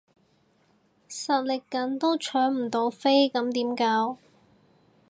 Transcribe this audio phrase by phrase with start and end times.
[1.07, 4.17] 實力緊都搶唔到飛咁點搞？